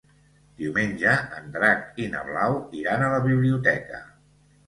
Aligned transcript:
Diumenge 0.61 1.11
en 1.39 1.51
Drac 1.57 2.01
i 2.05 2.09
na 2.15 2.23
Blau 2.29 2.57
iran 2.79 3.05
a 3.05 3.11
la 3.17 3.23
biblioteca. 3.29 4.01